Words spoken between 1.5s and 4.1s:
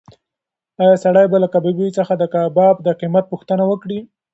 کبابي څخه د کباب د قیمت پوښتنه وکړي؟